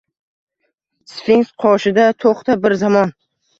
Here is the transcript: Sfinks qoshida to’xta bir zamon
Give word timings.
Sfinks 1.11 1.53
qoshida 1.65 2.07
to’xta 2.25 2.59
bir 2.67 2.79
zamon 2.83 3.17